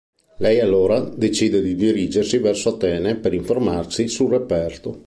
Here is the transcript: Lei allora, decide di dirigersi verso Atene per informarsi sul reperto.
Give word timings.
Lei 0.37 0.59
allora, 0.59 0.99
decide 0.99 1.61
di 1.61 1.75
dirigersi 1.75 2.39
verso 2.39 2.69
Atene 2.73 3.17
per 3.17 3.35
informarsi 3.35 4.07
sul 4.07 4.31
reperto. 4.31 4.99